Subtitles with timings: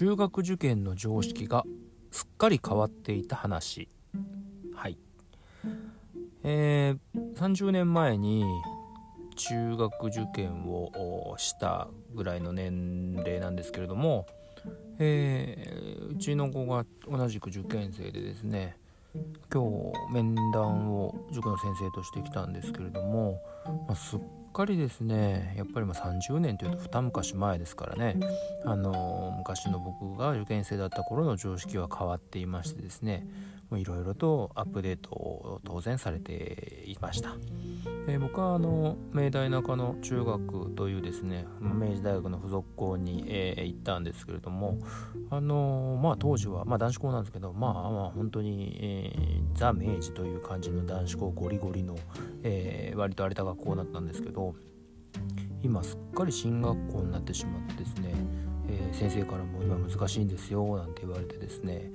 [0.00, 1.62] 中学受験の常識が
[2.10, 3.86] すっかり変わっていた話。
[4.74, 4.96] はい。
[6.42, 8.42] えー、30年前に
[9.36, 14.24] 中学受験をしたぐらいの年齢なんですけれども、
[14.98, 18.78] えー、うちの子が同じく受験生でですね
[19.52, 23.42] 今日面談を塾の先生としてきたんですけれども、
[23.88, 24.20] まあ、すっ
[24.52, 28.16] かりですねやっぱりま30年というと二昔前ですからね、
[28.64, 33.26] あのー、昔の僕が受験生だった頃の常識は変わっていましてですね
[33.78, 37.36] いろいろとアップデートを当然されていました、
[38.08, 44.78] えー、僕はあの明大中野中学というですね明治大学の附属校に、えー、行ったんですけれども
[45.30, 51.96] あのー、まあ当時は、まあ、男子校なんですけどまあまあ本当に、えー、ザ・明治という感じの男子校ゴリゴリの、
[52.42, 54.54] えー、割と荒れた学校だったんですけど
[55.62, 58.14] 今すっかり進学校になってしまってですね、
[58.68, 61.90] えー、先生からも今難しいんですよなんて言われてですね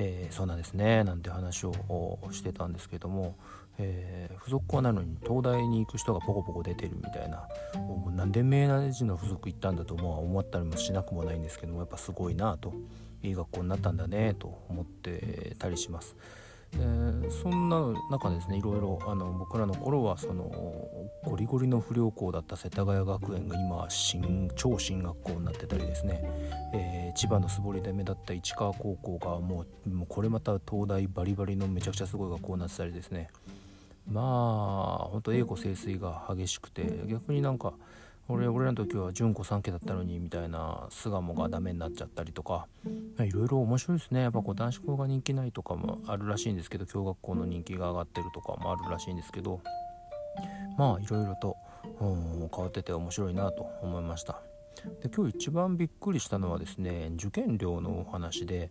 [0.00, 1.72] えー、そうなんですねなんて話を
[2.30, 3.34] してたんですけども、
[3.78, 12.72] えー、付属校なのに東大に行く人がポコポコ出てるみたいなもう何で明治の付属行ったんだと思ったりもしなくもないんですけどもやっぱすごいなと
[13.24, 16.14] いい学校になったんだねと思ってたりします。
[16.74, 17.80] えー、そんな
[18.10, 20.44] 中ですねいろいろあの僕らの頃はその
[21.24, 26.22] ゴリゴリの不良校だった世田谷学園が今新超進学校になってたりですね、
[26.74, 33.30] えー、千葉の素りで目立った市川高校がもうもうこれまた東大バリバリのめちゃくちゃすごい学校になってたりですね。
[34.10, 37.74] まあ本当栄枯盛衰が激しくて逆になんか
[38.28, 42.66] 俺俺らの時は純子3家だったのにみたいな巣鴨がダメになっちゃったりとか。
[43.18, 44.20] いろいろ面白いですね。
[44.22, 49.60] やっぱこう男子校が人気ないとかもあるらしいんですけど共学校の人気が上がってるとかもあるらしいんですけど。
[50.76, 51.56] まあいろいろと
[51.98, 54.40] 変わってて面白いなと思いました。
[55.02, 58.70] で今日一番びっくりしたのはですね受験料のお話で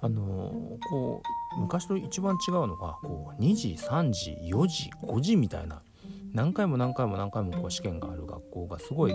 [0.00, 1.22] あのこ
[1.56, 5.80] う昔と一番違うのがこう2時3時4時5時みたいな
[6.36, 9.14] 何回も何回も何回もこう試験がある学校がすごい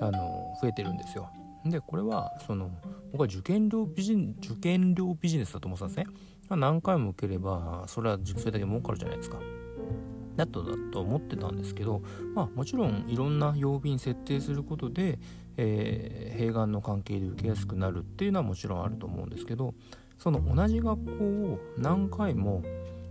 [0.00, 1.30] あの増えてるんですよ。
[1.64, 2.70] でこれはその
[3.10, 6.06] 僕は受験料ビジ受験料ビジネスだと思ってたんですね。
[6.50, 9.38] 何回も受ければそれはそれだけ儲かるじゃないですか。
[10.36, 12.02] だとだと思ってたんですけど、
[12.34, 15.18] まあ、もちろんいろんな曜日に設定することで、
[15.56, 19.74] えー、併願の関係で受けやすくなるっていうのはもちろんあると思うんですけど
[20.16, 22.62] その同じ学校を何回も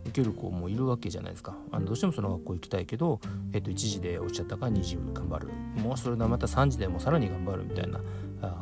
[0.07, 1.55] 受ける子もいるわけじゃないですか。
[1.71, 3.19] あのどうしてもその学校行きたいけど、
[3.53, 5.49] えっと、1時で落ちちゃったから2時頑張る。
[5.81, 7.99] もうそれでまた3時でもさらに頑張るみたいな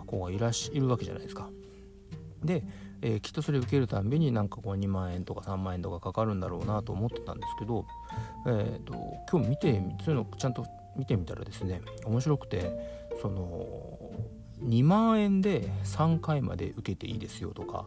[0.05, 1.49] 子がいらしいるわけじゃないですか。
[2.43, 2.63] で、
[3.01, 7.85] えー、きっとそれ受けるたんびになんかこう2万円とか3万円とかかかるんだろうなと思ってたんですけど、
[8.47, 8.93] えーと、
[9.31, 12.71] 今日見てそういうのちゃんと見てみたらですね面白くて
[13.21, 13.67] その
[14.63, 17.85] 2万円で3回まで受けていいですよとか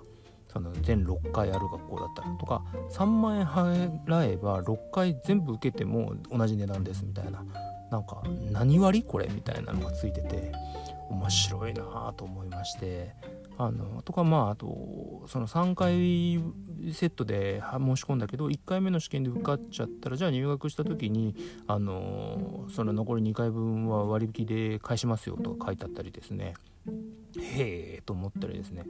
[0.52, 7.44] その全6回ある学校だったらとか3万円払えば6回全部受けても同じ値段ですみたいな
[7.90, 10.52] なんか何割これみたいなのがついてて
[11.10, 13.14] 面白いなと思いまして
[13.56, 16.40] あのとかまああとその3回
[16.92, 21.34] セットで申し込んだけど1回目の試験で受かっちゃったらじゃあ入学した時に
[21.66, 26.54] あのその残り2回分は割引で返しますよとか書いてあったりですね。
[27.40, 28.84] へえと思ったりですね。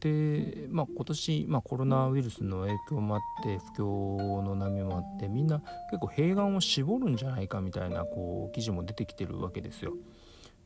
[0.00, 9.94] で、まあ、今年、まあ、コロナウイルスの影響もあって不況の波もあってみんな結構併願を絞るんじゃないかみたいなこう記事も出てきてるわけですよ。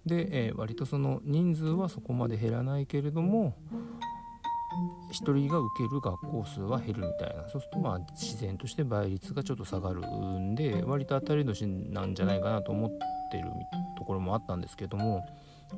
[0.07, 3.57] で、えー、割とその人数はそこまで減らないけれども
[5.11, 12.91] 1人が受ける学校数は減るみたいなそうするとまあ自然として倍率がちょっと下がるんで割と当たり年なんじゃないかなと思っ
[13.31, 13.45] てる
[13.97, 15.25] ところもあったんですけども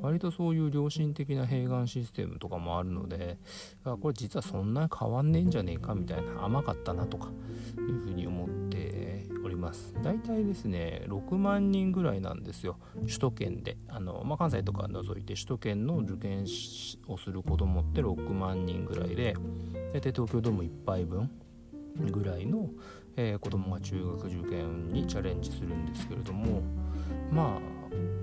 [0.01, 3.37] 割とそういう良心的な併願システムとかもあるので
[3.83, 7.29] これ実はそんな変わんねえんじゃねえかみたいな甘かったなとか
[7.77, 9.93] いうふうに思っております。
[10.03, 12.77] 大体ですね6万人ぐらいなんですよ。
[13.01, 13.77] 首都圏で。
[13.87, 16.45] あの、まあ、関西とか除いて首都圏の受験
[17.07, 19.35] をする子供って6万人ぐらいで
[19.93, 21.29] 大体東京ドーム1杯分
[22.11, 22.69] ぐらいの、
[23.15, 26.61] えー、子供が中学受験にチャレンジするんですけれども
[27.31, 27.76] まあ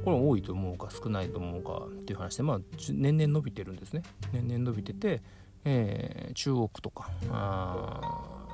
[0.05, 2.61] これ多いと思うか少ないと思うかっていう話で、まあ、
[2.93, 4.03] 年々伸びてるんですね
[4.33, 5.23] 年々伸びてて、
[5.65, 7.11] えー、中国とか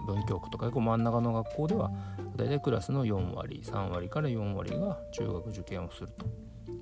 [0.06, 1.90] 文京区とか結構真ん中の学校では
[2.36, 6.26] 大体クラスの4割3割から4割が中学受験をすると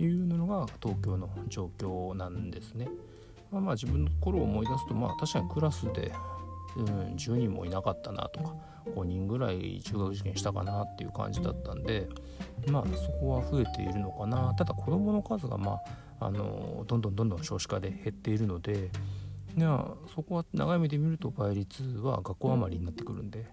[0.03, 2.89] いうのが東京の状況なんですね。
[3.51, 6.13] まあ、まあ自分の頃を思い出すとまあ確かにクラスで、
[6.77, 6.87] うん、
[7.17, 8.55] 10人もいなかったなとか
[8.95, 12.09] 5人ぐらい中学受験したかなっていう感じだったんで
[12.67, 15.81] まあそこは増えているのかなただ子どもの数がま
[16.21, 18.91] ああのどんどんどんどん少子化で減っているので
[19.57, 23.47] いやそこは長い目で見ると倍率は学校余りになってくるんで、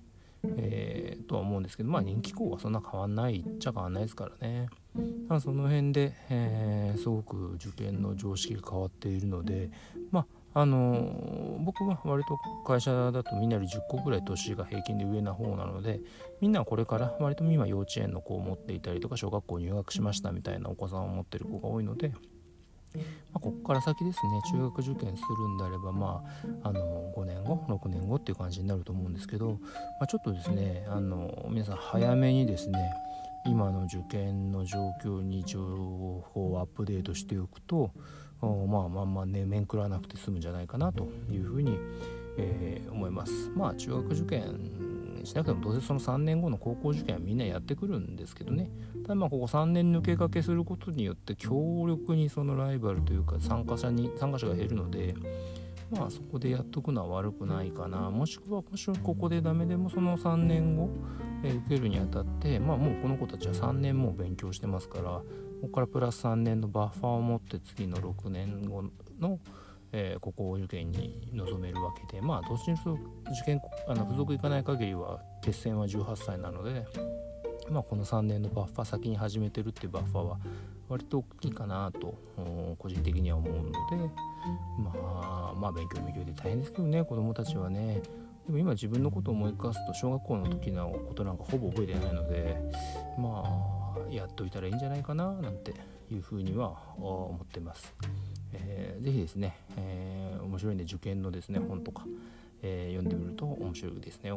[0.57, 4.69] えー、とは思うんですけどまあ人気校はそんな変わんないっちゃ変わんないですからね。
[5.41, 9.69] その辺で、えー、すごく受験の常識が変わっているので
[10.11, 10.25] まあ
[10.57, 15.99] あの僕は割と会社だとみんなより10個ぐらい年が平均で上な方なので
[16.39, 23.01] みんなはこれから割と今幼稚園の子を持っていたりとか小学校入学しましたみたいなお子さんを持ってる子が多いので、ま
[23.35, 24.41] あ、ここから先ですね。
[24.49, 26.23] 中学受験するんであればま
[26.63, 29.57] ああの5年後6年後っていう感じになると思うんですけど、ま
[30.01, 32.79] あ、ちょっとですねあの皆さん早めにですね
[33.45, 35.59] 今の受験の状況に情
[36.33, 37.91] 報をアップデートしておくと
[38.41, 41.77] まあまあまあね面食らわなくて済むんじゃないかなというふうに、
[42.37, 43.49] えー、思います。
[43.55, 48.69] まあ中学受験しなくてもどうせその3年後の高校受験はみんなやってくるんですけどね。
[49.03, 55.15] ただまあここ3年抜け駆けすることによって強力にそのライバルというか参加者に参加者が減るので
[55.91, 58.09] まあそこでやっとくのは悪くないかな。
[58.09, 60.89] もしくはもしここでダメでもその3年後、
[61.43, 65.23] えー、受けるにあたってまあもうこの子たちは3年も勉強してますからこ
[65.63, 68.83] こからプラス3年のバッファーを持って次の6年後
[69.19, 69.39] の、
[69.91, 72.95] えー、高校受験に臨めるわけでまあどっちに受
[73.45, 76.85] 験あの付属行かない限りは決戦は18歳なので、
[77.69, 80.37] まあ、この3年のバッファー先に始めてるっていうバッファーは
[80.89, 82.15] 割と大きいかなと
[82.77, 83.71] 個人的には思うので
[84.77, 88.01] まあまあ勉強勉強で大変ですけどね子供たちはね
[88.45, 92.57] でも今自分のことを思い返すと小学校の時のことなんかほぼ覚えてないので
[93.17, 95.73] まあやっといたらいいんじゃないかななんて
[96.11, 97.93] いうふうには思ってます。
[98.53, 102.05] えー、ぜひですね、えー、面白いんで受験のですね本とか、
[102.61, 104.31] えー、読んでみると面白いですね。